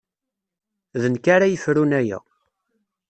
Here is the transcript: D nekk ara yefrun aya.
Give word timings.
D 1.01 1.03
nekk 1.13 1.25
ara 1.35 1.51
yefrun 1.53 1.91
aya. 1.99 2.19